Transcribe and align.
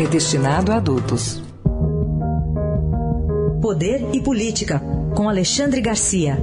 é 0.00 0.06
destinado 0.06 0.72
a 0.72 0.76
adultos. 0.76 1.42
Poder 3.60 4.00
e 4.14 4.24
Política, 4.24 4.80
com 5.14 5.28
Alexandre 5.28 5.82
Garcia. 5.82 6.36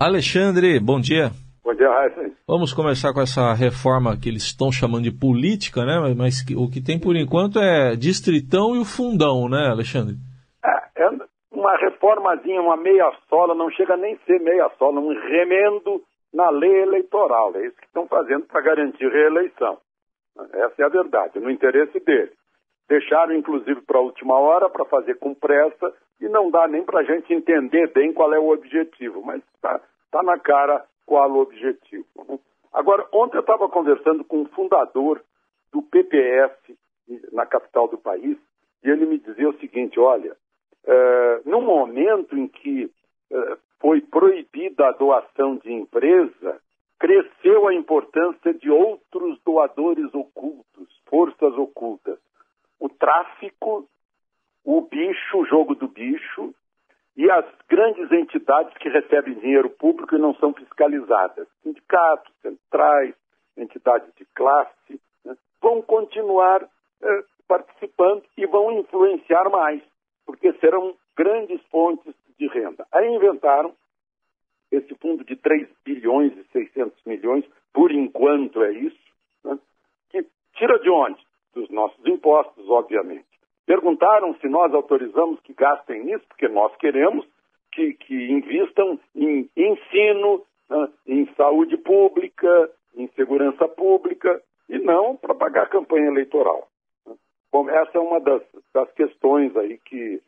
Alexandre, 0.00 0.80
bom 0.80 0.98
dia. 0.98 1.30
Bom 1.62 1.74
dia, 1.74 1.90
Raíssa. 1.90 2.30
Vamos 2.48 2.72
começar 2.72 3.12
com 3.12 3.20
essa 3.20 3.52
reforma 3.52 4.16
que 4.16 4.30
eles 4.30 4.44
estão 4.44 4.72
chamando 4.72 5.04
de 5.04 5.12
política, 5.12 5.84
né? 5.84 6.14
Mas 6.16 6.42
o 6.56 6.70
que 6.70 6.80
tem 6.80 6.98
por 6.98 7.16
enquanto 7.16 7.58
é 7.58 7.96
distritão 7.96 8.74
e 8.74 8.78
o 8.78 8.84
fundão, 8.86 9.46
né, 9.46 9.68
Alexandre? 9.68 10.14
É, 10.64 11.04
é 11.04 11.10
uma 11.52 11.76
reformazinha, 11.76 12.62
uma 12.62 12.78
meia 12.78 13.12
sola, 13.28 13.54
não 13.54 13.70
chega 13.70 13.94
nem 13.98 14.14
a 14.14 14.18
ser 14.24 14.38
meia 14.40 14.70
sola, 14.78 15.00
um 15.00 15.12
remendo 15.12 16.02
na 16.34 16.50
lei 16.50 16.82
eleitoral. 16.82 17.54
É 17.54 17.66
isso 17.66 17.76
que 17.76 17.86
estão 17.86 18.06
fazendo 18.06 18.44
para 18.46 18.60
garantir 18.60 19.08
reeleição. 19.08 19.78
Essa 20.52 20.82
é 20.82 20.84
a 20.84 20.88
verdade, 20.88 21.38
no 21.38 21.50
interesse 21.50 21.98
deles. 22.00 22.34
Deixaram, 22.88 23.34
inclusive, 23.34 23.80
para 23.82 23.98
a 23.98 24.02
última 24.02 24.38
hora 24.38 24.68
para 24.68 24.84
fazer 24.84 25.14
com 25.18 25.32
pressa 25.32 25.94
e 26.20 26.28
não 26.28 26.50
dá 26.50 26.66
nem 26.66 26.82
para 26.82 27.00
a 27.00 27.04
gente 27.04 27.32
entender 27.32 27.92
bem 27.92 28.12
qual 28.12 28.34
é 28.34 28.38
o 28.38 28.50
objetivo, 28.50 29.22
mas 29.22 29.42
está 29.54 29.80
tá 30.10 30.22
na 30.22 30.38
cara 30.38 30.84
qual 31.06 31.30
o 31.30 31.38
objetivo. 31.38 32.06
Agora, 32.72 33.06
ontem 33.12 33.36
eu 33.36 33.40
estava 33.40 33.68
conversando 33.68 34.24
com 34.24 34.42
um 34.42 34.48
fundador 34.48 35.22
do 35.72 35.82
PPF 35.82 36.76
na 37.32 37.46
capital 37.46 37.88
do 37.88 37.96
país 37.96 38.36
e 38.82 38.90
ele 38.90 39.06
me 39.06 39.18
dizia 39.18 39.48
o 39.48 39.58
seguinte: 39.58 39.98
olha, 40.00 40.36
é, 40.84 41.40
no 41.44 41.60
momento 41.62 42.36
em 42.36 42.48
que 42.48 42.90
é, 43.30 43.56
foi 43.80 44.00
proibida 44.64 44.88
a 44.88 44.92
doação 44.92 45.56
de 45.56 45.72
empresa, 45.72 46.60
cresceu 46.98 47.68
a 47.68 47.74
importância 47.74 48.54
de 48.54 48.70
outros 48.70 49.38
doadores 49.44 50.12
ocultos, 50.14 50.88
forças 51.06 51.52
ocultas. 51.54 52.18
O 52.80 52.88
tráfico, 52.88 53.88
o 54.64 54.80
bicho, 54.80 55.38
o 55.38 55.46
jogo 55.46 55.74
do 55.74 55.88
bicho, 55.88 56.54
e 57.16 57.30
as 57.30 57.44
grandes 57.68 58.10
entidades 58.10 58.76
que 58.78 58.88
recebem 58.88 59.34
dinheiro 59.34 59.70
público 59.70 60.16
e 60.16 60.18
não 60.18 60.34
são 60.36 60.52
fiscalizadas, 60.52 61.46
sindicatos, 61.62 62.32
centrais, 62.42 63.14
entidades 63.56 64.12
de 64.16 64.24
classe, 64.34 65.00
né, 65.24 65.36
vão 65.62 65.80
continuar 65.80 66.62
eh, 67.02 67.24
participando 67.46 68.24
e 68.36 68.46
vão 68.46 68.72
influenciar 68.72 69.48
mais, 69.48 69.80
porque 70.26 70.52
serão 70.54 70.96
grandes 71.16 71.60
fontes 71.70 72.14
de 72.36 72.48
renda. 72.48 72.84
Aí 72.90 73.14
inventaram 73.14 73.72
esse 74.74 74.94
fundo 74.96 75.24
de 75.24 75.36
3 75.36 75.68
bilhões 75.84 76.32
e 76.36 76.44
600 76.52 77.04
milhões, 77.04 77.44
por 77.72 77.90
enquanto 77.92 78.62
é 78.62 78.72
isso, 78.72 78.98
né? 79.44 79.58
que 80.10 80.26
tira 80.54 80.78
de 80.78 80.90
onde? 80.90 81.20
Dos 81.54 81.68
nossos 81.70 82.04
impostos, 82.06 82.68
obviamente. 82.68 83.26
Perguntaram 83.66 84.34
se 84.36 84.48
nós 84.48 84.74
autorizamos 84.74 85.40
que 85.40 85.54
gastem 85.54 86.04
nisso, 86.04 86.24
porque 86.28 86.48
nós 86.48 86.74
queremos 86.76 87.26
que, 87.72 87.94
que 87.94 88.14
invistam 88.30 88.98
em 89.14 89.48
ensino, 89.56 90.42
né? 90.68 90.88
em 91.06 91.26
saúde 91.34 91.76
pública, 91.78 92.70
em 92.96 93.08
segurança 93.08 93.66
pública, 93.68 94.42
e 94.68 94.78
não 94.78 95.16
para 95.16 95.34
pagar 95.34 95.68
campanha 95.68 96.06
eleitoral. 96.06 96.68
Bom, 97.52 97.68
essa 97.68 97.98
é 97.98 98.00
uma 98.00 98.20
das, 98.20 98.42
das 98.72 98.90
questões 98.92 99.56
aí 99.56 99.78
que, 99.78 100.20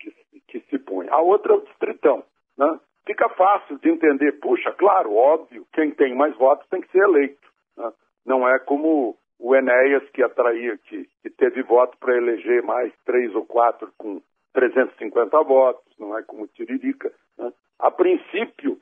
que, 0.00 0.12
que 0.48 0.60
se 0.68 0.78
põe. 0.78 1.08
A 1.08 1.20
outra 1.20 1.52
é 1.52 1.56
o 1.56 1.60
distritão. 1.60 2.24
Né? 2.56 2.80
Fica 3.04 3.28
fácil 3.30 3.78
de 3.78 3.90
entender, 3.90 4.32
puxa, 4.40 4.72
claro, 4.72 5.14
óbvio, 5.14 5.66
quem 5.72 5.90
tem 5.90 6.14
mais 6.14 6.36
votos 6.36 6.68
tem 6.68 6.80
que 6.80 6.90
ser 6.90 7.02
eleito. 7.02 7.48
Né? 7.76 7.92
Não 8.24 8.48
é 8.48 8.58
como 8.60 9.16
o 9.38 9.56
Enéas 9.56 10.08
que 10.10 10.22
atraía, 10.22 10.78
que, 10.78 11.08
que 11.20 11.30
teve 11.30 11.62
voto 11.62 11.98
para 11.98 12.16
eleger 12.16 12.62
mais 12.62 12.92
três 13.04 13.34
ou 13.34 13.44
quatro 13.44 13.92
com 13.98 14.22
350 14.52 15.42
votos, 15.42 15.98
não 15.98 16.16
é 16.16 16.22
como 16.22 16.46
Tiririca. 16.46 17.12
Né? 17.36 17.52
A 17.80 17.90
princípio, 17.90 18.80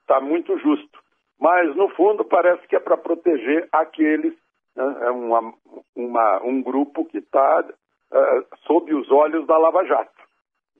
está 0.00 0.20
muito 0.20 0.58
justo, 0.58 0.98
mas 1.38 1.76
no 1.76 1.88
fundo 1.90 2.24
parece 2.24 2.66
que 2.66 2.74
é 2.74 2.80
para 2.80 2.96
proteger 2.96 3.68
aqueles, 3.70 4.34
né? 4.74 4.96
é 5.02 5.10
uma, 5.10 5.54
uma, 5.94 6.42
um 6.42 6.62
grupo 6.62 7.04
que 7.04 7.18
está 7.18 7.60
uh, 7.60 8.16
é, 8.16 8.44
sob 8.66 8.92
os 8.94 9.10
olhos 9.10 9.46
da 9.46 9.56
Lava 9.56 9.84
Jato. 9.84 10.10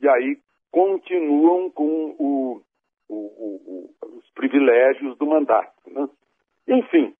E 0.01 0.09
aí 0.09 0.39
continuam 0.73 1.71
com 1.71 2.17
o, 2.19 2.63
o, 3.11 3.91
o, 4.07 4.19
os 4.19 4.31
privilégios 4.35 5.19
do 5.19 5.27
mandato. 5.27 5.73
Né? 5.87 6.09
Enfim, 6.69 7.15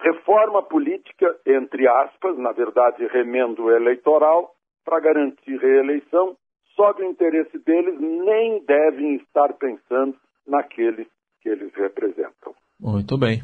reforma 0.00 0.62
política, 0.62 1.36
entre 1.46 1.88
aspas, 1.88 2.38
na 2.38 2.52
verdade, 2.52 3.06
remendo 3.08 3.70
eleitoral, 3.70 4.54
para 4.84 5.00
garantir 5.00 5.56
reeleição, 5.56 6.36
só 6.76 6.92
do 6.92 7.04
interesse 7.04 7.58
deles, 7.64 7.98
nem 7.98 8.64
devem 8.64 9.16
estar 9.16 9.52
pensando 9.54 10.16
naqueles 10.46 11.06
que 11.40 11.48
eles 11.48 11.72
representam. 11.74 12.54
Muito 12.78 13.16
bem. 13.16 13.40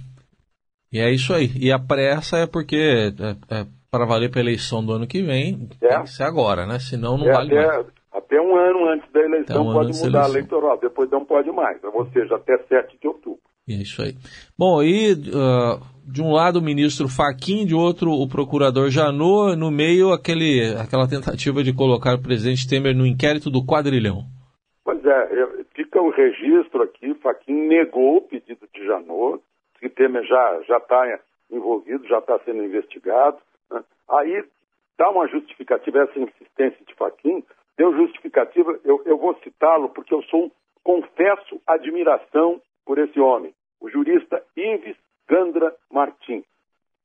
E 0.92 0.98
é 0.98 1.10
isso 1.10 1.32
aí. 1.32 1.46
E 1.58 1.72
a 1.72 1.78
pressa 1.78 2.38
é 2.38 2.46
porque 2.46 2.76
é, 2.76 3.54
é, 3.54 3.66
para 3.90 4.04
valer 4.04 4.30
para 4.30 4.40
a 4.40 4.42
eleição 4.42 4.84
do 4.84 4.92
ano 4.92 5.06
que 5.06 5.22
vem, 5.22 5.68
é. 5.80 5.88
tem 5.88 6.02
que 6.02 6.10
ser 6.10 6.24
agora, 6.24 6.66
né? 6.66 6.78
Senão 6.78 7.16
não 7.16 7.28
é, 7.28 7.32
vale 7.32 7.54
mais. 7.54 7.99
Até 8.30 8.40
um 8.40 8.54
ano 8.54 8.88
antes 8.88 9.10
da 9.10 9.20
eleição 9.22 9.68
um 9.68 9.72
pode 9.72 9.98
mudar 9.98 10.26
a 10.26 10.28
eleitoral, 10.28 10.78
depois 10.78 11.10
não 11.10 11.24
pode 11.24 11.50
mais, 11.50 11.82
ou 11.82 12.06
seja, 12.12 12.36
até 12.36 12.56
7 12.58 12.96
de 13.00 13.08
outubro. 13.08 13.40
É 13.68 13.72
isso 13.72 14.00
aí. 14.00 14.14
Bom, 14.56 14.78
aí 14.78 15.14
uh, 15.14 15.80
de 16.06 16.22
um 16.22 16.30
lado 16.30 16.60
o 16.60 16.62
ministro 16.62 17.08
Faquim, 17.08 17.66
de 17.66 17.74
outro 17.74 18.12
o 18.12 18.28
procurador 18.28 18.88
Janot, 18.88 19.56
no 19.56 19.68
meio 19.72 20.12
aquele, 20.12 20.76
aquela 20.80 21.08
tentativa 21.08 21.64
de 21.64 21.74
colocar 21.74 22.14
o 22.14 22.22
presidente 22.22 22.68
Temer 22.68 22.94
no 22.94 23.04
inquérito 23.04 23.50
do 23.50 23.66
quadrilhão. 23.66 24.22
Pois 24.84 25.04
é, 25.04 25.64
fica 25.74 26.00
o 26.00 26.10
registro 26.10 26.82
aqui, 26.82 27.12
Faquim 27.14 27.66
negou 27.66 28.18
o 28.18 28.22
pedido 28.22 28.64
de 28.72 28.86
Janot, 28.86 29.42
que 29.80 29.88
Temer 29.88 30.22
já 30.24 30.76
está 30.76 31.18
envolvido, 31.50 32.06
já 32.06 32.18
está 32.18 32.38
sendo 32.44 32.62
investigado. 32.62 33.38
Né? 33.72 33.82
Aí 34.08 34.44
dá 34.96 35.10
uma 35.10 35.26
justificativa, 35.26 36.02
essa 36.02 36.18
insistência 36.18 36.78
de 36.86 36.94
Faquim, 36.94 37.42
deu 37.80 37.96
justificativa, 37.96 38.78
eu, 38.84 39.02
eu 39.06 39.16
vou 39.16 39.34
citá-lo 39.36 39.88
porque 39.88 40.12
eu 40.12 40.22
sou 40.24 40.52
confesso 40.84 41.58
admiração 41.66 42.60
por 42.84 42.98
esse 42.98 43.18
homem, 43.18 43.54
o 43.80 43.88
jurista 43.88 44.44
Ives 44.54 44.98
Gandra 45.26 45.74
Martins. 45.90 46.44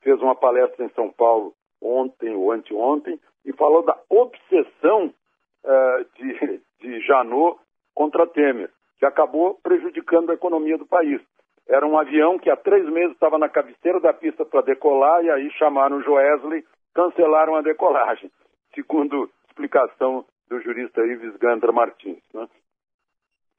Fez 0.01 0.21
uma 0.21 0.35
palestra 0.35 0.83
em 0.83 0.89
São 0.89 1.09
Paulo 1.09 1.53
ontem 1.81 2.35
ou 2.35 2.51
anteontem 2.51 3.17
e 3.45 3.53
falou 3.53 3.83
da 3.83 3.97
obsessão 4.09 5.13
uh, 5.63 6.05
de, 6.17 6.61
de 6.81 6.99
Janot 7.07 7.57
contra 7.93 8.27
Temer, 8.27 8.69
que 8.99 9.05
acabou 9.05 9.57
prejudicando 9.63 10.31
a 10.31 10.33
economia 10.33 10.77
do 10.77 10.85
país. 10.85 11.21
Era 11.69 11.87
um 11.87 11.97
avião 11.97 12.37
que 12.37 12.49
há 12.49 12.57
três 12.57 12.85
meses 12.89 13.13
estava 13.13 13.37
na 13.37 13.47
cabeceira 13.47 14.01
da 14.01 14.11
pista 14.11 14.43
para 14.43 14.59
decolar 14.59 15.23
e 15.23 15.29
aí 15.29 15.49
chamaram 15.51 15.97
o 15.97 16.03
Joesley, 16.03 16.65
cancelaram 16.93 17.55
a 17.55 17.61
decolagem, 17.61 18.29
segundo 18.73 19.29
explicação 19.47 20.25
do 20.49 20.59
jurista 20.61 21.05
Ives 21.05 21.35
Gandra 21.37 21.71
Martins. 21.71 22.23
Né? 22.33 22.47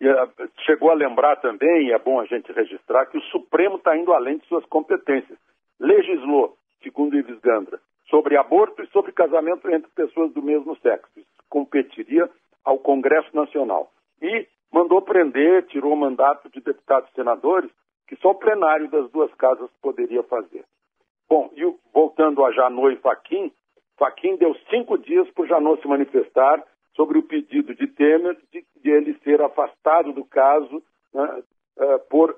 E, 0.01 0.09
uh, 0.09 0.51
chegou 0.65 0.91
a 0.91 0.95
lembrar 0.95 1.37
também, 1.37 1.89
e 1.89 1.93
é 1.93 1.99
bom 1.99 2.21
a 2.21 2.27
gente 2.27 2.53
registrar, 2.53 3.07
que 3.07 3.19
o 3.19 3.23
Supremo 3.23 3.77
está 3.77 3.97
indo 3.97 4.13
além 4.13 4.39
de 4.39 4.47
suas 4.47 4.65
competências. 4.67 5.39
Legislou, 5.81 6.57
segundo 6.83 7.17
Ives 7.17 7.41
Gandra, 7.41 7.81
sobre 8.09 8.37
aborto 8.37 8.83
e 8.83 8.89
sobre 8.89 9.13
casamento 9.13 9.69
entre 9.71 9.91
pessoas 9.93 10.33
do 10.33 10.43
mesmo 10.43 10.77
sexo. 10.77 11.11
Isso 11.17 11.27
competiria 11.49 12.29
ao 12.65 12.79
Congresso 12.79 13.35
Nacional. 13.35 13.91
E 14.21 14.47
mandou 14.73 15.01
prender, 15.03 15.67
tirou 15.67 15.93
o 15.93 15.97
mandato 15.97 16.49
de 16.51 16.61
deputados 16.61 17.11
e 17.11 17.15
senadores, 17.15 17.71
que 18.07 18.17
só 18.17 18.31
o 18.31 18.35
plenário 18.35 18.89
das 18.89 19.11
duas 19.11 19.33
casas 19.35 19.71
poderia 19.83 20.23
fazer. 20.25 20.65
Bom, 21.29 21.51
e 21.57 21.63
voltando 21.93 22.45
a 22.45 22.53
Janot 22.53 22.95
e 22.95 23.01
Faquim, 23.01 23.53
Faquim 23.99 24.37
deu 24.37 24.55
cinco 24.71 24.97
dias 24.99 25.29
para 25.31 25.45
o 25.45 25.47
Janot 25.47 25.81
se 25.83 25.89
manifestar 25.89 26.63
sobre 26.97 27.19
o 27.19 27.23
pedido 27.23 27.75
de 27.75 27.87
Temer 27.87 28.37
de, 28.51 28.91
ele 28.91 29.15
ser 29.23 29.41
afastado 29.43 30.13
do 30.13 30.25
caso 30.25 30.83
né, 31.15 31.43
uh, 31.77 31.99
por 32.11 32.37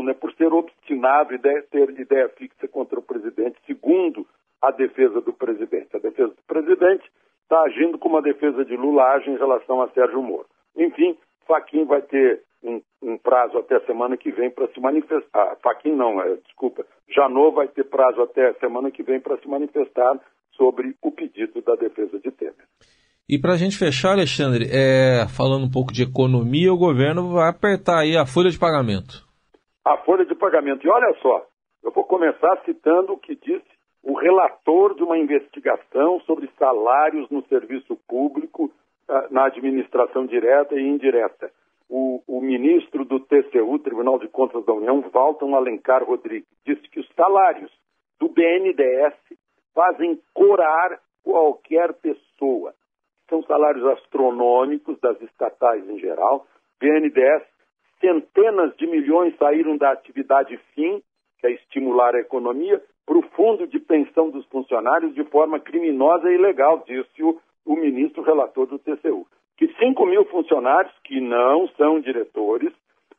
não, 0.00 0.02
né, 0.04 0.14
por 0.14 0.32
ser 0.34 0.52
obstinado 0.52 1.34
e 1.34 1.38
ter 1.38 1.90
ideia 1.98 2.28
fixa 2.30 2.68
contra 2.68 2.98
o 2.98 3.02
presidente, 3.02 3.58
segundo 3.66 4.26
a 4.60 4.70
defesa 4.70 5.20
do 5.20 5.32
presidente. 5.32 5.96
A 5.96 5.98
defesa 5.98 6.28
do 6.28 6.42
presidente 6.46 7.10
está 7.42 7.60
agindo 7.62 7.98
como 7.98 8.18
a 8.18 8.20
defesa 8.20 8.64
de 8.64 8.76
Lula 8.76 9.04
age 9.14 9.30
em 9.30 9.36
relação 9.36 9.82
a 9.82 9.88
Sérgio 9.90 10.22
Moro. 10.22 10.46
Enfim, 10.76 11.16
Faquim 11.50 11.84
vai 11.84 12.00
ter 12.02 12.42
um, 12.62 12.80
um 13.02 13.18
prazo 13.18 13.58
até 13.58 13.74
a 13.74 13.84
semana 13.84 14.16
que 14.16 14.30
vem 14.30 14.52
para 14.52 14.68
se 14.68 14.78
manifestar. 14.78 15.56
Faquim 15.60 15.90
não, 15.96 16.22
é, 16.22 16.36
desculpa. 16.36 16.86
Janot 17.08 17.56
vai 17.56 17.66
ter 17.66 17.82
prazo 17.82 18.22
até 18.22 18.50
a 18.50 18.54
semana 18.54 18.88
que 18.88 19.02
vem 19.02 19.18
para 19.18 19.36
se 19.38 19.48
manifestar 19.48 20.20
sobre 20.52 20.94
o 21.02 21.10
pedido 21.10 21.60
da 21.62 21.74
defesa 21.74 22.20
de 22.20 22.30
Temer. 22.30 22.54
E 23.28 23.36
para 23.36 23.54
a 23.54 23.56
gente 23.56 23.76
fechar, 23.76 24.12
Alexandre, 24.12 24.68
é, 24.72 25.26
falando 25.26 25.64
um 25.64 25.70
pouco 25.70 25.92
de 25.92 26.04
economia, 26.04 26.72
o 26.72 26.78
governo 26.78 27.32
vai 27.32 27.48
apertar 27.48 28.02
aí 28.02 28.16
a 28.16 28.24
folha 28.24 28.50
de 28.50 28.58
pagamento. 28.58 29.26
A 29.84 29.96
folha 29.98 30.24
de 30.24 30.36
pagamento. 30.36 30.86
E 30.86 30.90
olha 30.90 31.12
só, 31.20 31.46
eu 31.82 31.90
vou 31.90 32.04
começar 32.04 32.62
citando 32.64 33.14
o 33.14 33.18
que 33.18 33.34
disse 33.34 33.66
o 34.04 34.14
relator 34.14 34.94
de 34.94 35.02
uma 35.02 35.18
investigação 35.18 36.20
sobre 36.20 36.48
salários 36.56 37.28
no 37.28 37.44
serviço 37.48 37.96
público, 38.08 38.70
ah, 38.70 38.79
na 39.30 39.46
administração 39.46 40.26
direta 40.26 40.74
e 40.74 40.86
indireta. 40.86 41.50
O, 41.88 42.22
o, 42.26 42.40
ministro 42.40 43.04
do 43.04 43.18
TCU, 43.18 43.78
Tribunal 43.80 44.18
de 44.18 44.28
Contas 44.28 44.64
da 44.64 44.72
União, 44.72 45.00
Walton 45.12 45.56
Alencar 45.56 46.04
Rodrigues, 46.04 46.48
disse 46.64 46.82
que 46.88 47.00
os 47.00 47.08
salários 47.16 47.70
do 48.20 48.28
BNDES 48.28 49.14
fazem 49.74 50.20
corar 50.32 51.00
qualquer 51.24 51.92
pessoa. 51.94 52.74
São 53.28 53.42
salários 53.42 53.84
astronômicos 53.86 55.00
das 55.00 55.20
estatais 55.22 55.88
em 55.88 55.98
geral. 55.98 56.46
BNDES, 56.80 57.42
centenas 58.00 58.76
de 58.76 58.86
milhões 58.86 59.36
saíram 59.36 59.76
da 59.76 59.90
atividade 59.90 60.56
fim, 60.74 61.02
que 61.40 61.46
é 61.46 61.52
estimular 61.52 62.14
a 62.14 62.20
economia, 62.20 62.80
para 63.04 63.18
o 63.18 63.22
fundo 63.30 63.66
de 63.66 63.80
pensão 63.80 64.30
dos 64.30 64.46
funcionários 64.46 65.12
de 65.14 65.24
forma 65.24 65.58
criminosa 65.58 66.30
e 66.30 66.34
ilegal, 66.34 66.84
disse 66.86 67.22
o, 67.24 67.40
o 67.64 67.76
ministro 67.76 68.22
relator 68.22 68.66
do 68.66 68.78
TCU. 68.78 69.26
Que 69.56 69.68
5 69.74 70.06
mil 70.06 70.24
funcionários, 70.26 70.92
que 71.04 71.20
não 71.20 71.68
são 71.76 72.00
diretores, 72.00 72.72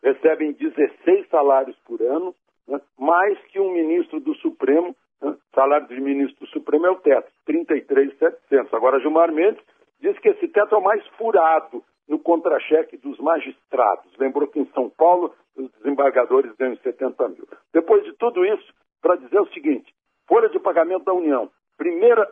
recebem 0.03 0.53
16 0.53 1.27
salários 1.29 1.77
por 1.85 2.01
ano, 2.01 2.33
né, 2.67 2.81
mais 2.97 3.37
que 3.45 3.59
um 3.59 3.71
ministro 3.71 4.19
do 4.19 4.33
Supremo, 4.35 4.95
né, 5.21 5.35
salário 5.53 5.87
de 5.87 5.99
ministro 6.01 6.45
do 6.45 6.51
Supremo 6.51 6.87
é 6.87 6.91
o 6.91 6.99
teto, 6.99 7.31
33,700. 7.45 8.73
Agora, 8.73 8.99
Gilmar 8.99 9.31
Mendes 9.31 9.63
diz 9.99 10.17
que 10.19 10.29
esse 10.29 10.47
teto 10.47 10.75
é 10.75 10.77
o 10.77 10.83
mais 10.83 11.05
furado 11.17 11.83
no 12.07 12.19
contra-cheque 12.19 12.97
dos 12.97 13.19
magistrados. 13.19 14.11
Lembrou 14.17 14.47
que 14.47 14.59
em 14.59 14.65
São 14.73 14.89
Paulo 14.89 15.33
os 15.55 15.71
desembargadores 15.73 16.55
ganham 16.55 16.75
70 16.77 17.27
mil. 17.29 17.47
Depois 17.73 18.03
de 18.03 18.13
tudo 18.13 18.43
isso, 18.45 18.73
para 19.01 19.15
dizer 19.15 19.39
o 19.39 19.51
seguinte: 19.53 19.93
folha 20.27 20.49
de 20.49 20.59
pagamento 20.59 21.05
da 21.05 21.13
União, 21.13 21.49
primeira, 21.77 22.27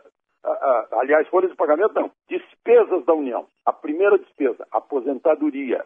aliás, 0.92 1.28
folha 1.28 1.48
de 1.48 1.56
pagamento 1.56 1.94
não, 1.94 2.10
despesas 2.28 3.04
da 3.04 3.14
União. 3.14 3.46
A 3.64 3.72
primeira 3.72 4.18
despesa, 4.18 4.66
aposentadoria. 4.70 5.84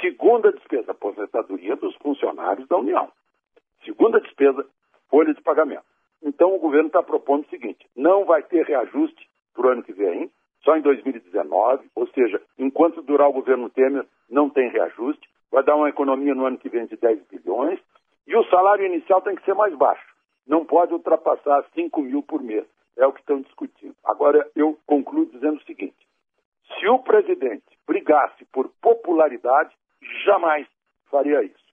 Segunda 0.00 0.52
despesa, 0.52 0.92
aposentadoria 0.92 1.76
dos 1.76 1.94
funcionários 1.96 2.68
da 2.68 2.76
União. 2.76 3.10
Segunda 3.84 4.20
despesa, 4.20 4.64
folha 5.10 5.34
de 5.34 5.42
pagamento. 5.42 5.84
Então 6.22 6.54
o 6.54 6.58
governo 6.58 6.88
está 6.88 7.02
propondo 7.02 7.44
o 7.44 7.48
seguinte: 7.48 7.86
não 7.96 8.24
vai 8.24 8.42
ter 8.42 8.64
reajuste 8.64 9.28
para 9.54 9.66
o 9.66 9.70
ano 9.70 9.82
que 9.82 9.92
vem, 9.92 10.30
só 10.62 10.76
em 10.76 10.82
2019, 10.82 11.88
ou 11.94 12.06
seja, 12.08 12.40
enquanto 12.58 13.02
durar 13.02 13.28
o 13.28 13.32
governo 13.32 13.70
Temer, 13.70 14.06
não 14.28 14.50
tem 14.50 14.68
reajuste, 14.70 15.28
vai 15.50 15.62
dar 15.62 15.76
uma 15.76 15.88
economia 15.88 16.34
no 16.34 16.46
ano 16.46 16.58
que 16.58 16.68
vem 16.68 16.86
de 16.86 16.96
10 16.96 17.22
bilhões, 17.28 17.80
e 18.26 18.36
o 18.36 18.44
salário 18.50 18.84
inicial 18.84 19.22
tem 19.22 19.34
que 19.34 19.44
ser 19.44 19.54
mais 19.54 19.74
baixo. 19.74 20.06
Não 20.46 20.64
pode 20.64 20.92
ultrapassar 20.92 21.64
5 21.74 22.02
mil 22.02 22.22
por 22.22 22.42
mês. 22.42 22.66
É 22.98 23.06
o 23.06 23.12
que 23.12 23.20
estão 23.20 23.40
discutindo. 23.40 23.94
Agora, 24.04 24.50
eu 24.54 24.78
concluo 24.86 25.26
dizendo 25.26 25.56
o 25.56 25.64
seguinte: 25.64 25.96
se 26.76 26.86
o 26.88 26.98
presidente 26.98 27.64
brigasse 27.86 28.44
por 28.46 28.68
popularidade, 28.82 29.74
jamais 30.24 30.66
faria 31.10 31.42
isso. 31.42 31.68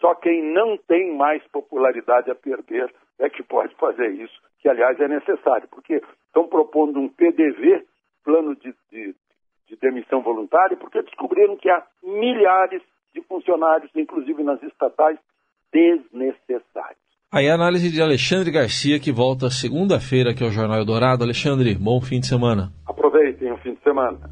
Só 0.00 0.14
quem 0.14 0.42
não 0.42 0.76
tem 0.76 1.16
mais 1.16 1.42
popularidade 1.48 2.30
a 2.30 2.34
perder 2.34 2.92
é 3.18 3.30
que 3.30 3.42
pode 3.42 3.74
fazer 3.76 4.10
isso, 4.10 4.38
que 4.58 4.68
aliás 4.68 4.98
é 5.00 5.08
necessário, 5.08 5.68
porque 5.68 6.02
estão 6.26 6.48
propondo 6.48 6.98
um 6.98 7.08
PDV, 7.08 7.86
plano 8.24 8.56
de, 8.56 8.74
de, 8.90 9.14
de 9.68 9.76
demissão 9.76 10.22
voluntária, 10.22 10.76
porque 10.76 11.02
descobriram 11.02 11.56
que 11.56 11.70
há 11.70 11.86
milhares 12.02 12.82
de 13.14 13.22
funcionários, 13.22 13.90
inclusive 13.94 14.42
nas 14.42 14.62
estatais, 14.62 15.18
desnecessários. 15.72 17.03
Aí 17.34 17.48
a 17.48 17.54
análise 17.56 17.90
de 17.90 18.00
Alexandre 18.00 18.48
Garcia, 18.48 19.00
que 19.00 19.10
volta 19.10 19.50
segunda-feira 19.50 20.30
aqui 20.30 20.44
ao 20.44 20.52
Jornal 20.52 20.78
Eldorado. 20.78 21.24
Alexandre, 21.24 21.74
bom 21.74 22.00
fim 22.00 22.20
de 22.20 22.28
semana. 22.28 22.72
Aproveitem 22.86 23.50
o 23.50 23.56
fim 23.56 23.74
de 23.74 23.82
semana. 23.82 24.30